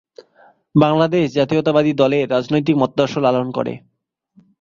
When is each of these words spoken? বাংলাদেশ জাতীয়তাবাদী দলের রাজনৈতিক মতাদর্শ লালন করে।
বাংলাদেশ 0.75 1.25
জাতীয়তাবাদী 1.37 1.91
দলের 1.93 2.29
রাজনৈতিক 2.29 2.75
মতাদর্শ 2.77 3.13
লালন 3.17 3.47
করে। 3.51 3.73